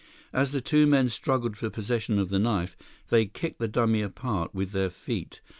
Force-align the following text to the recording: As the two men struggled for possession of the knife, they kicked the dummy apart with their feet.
As 0.33 0.51
the 0.51 0.61
two 0.61 0.87
men 0.87 1.09
struggled 1.09 1.55
for 1.55 1.69
possession 1.69 2.17
of 2.17 2.29
the 2.29 2.39
knife, 2.39 2.75
they 3.09 3.27
kicked 3.27 3.59
the 3.59 3.67
dummy 3.67 4.01
apart 4.01 4.51
with 4.51 4.71
their 4.71 4.89
feet. 4.89 5.41